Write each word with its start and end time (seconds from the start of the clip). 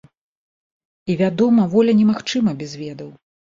І, 1.09 1.11
вядома, 1.19 1.67
воля 1.75 1.97
немагчыма 2.01 2.59
без 2.65 2.71
ведаў. 2.83 3.15